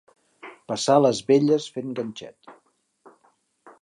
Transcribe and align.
Passar 0.71 0.95
les 1.01 1.21
vetlles 1.29 1.67
fent 1.75 1.93
ganxet. 2.01 2.53